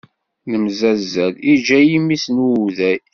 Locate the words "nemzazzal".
0.49-1.33